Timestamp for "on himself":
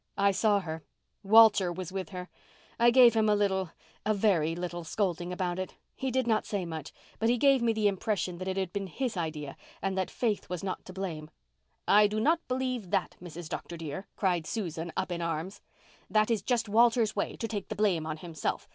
18.07-18.67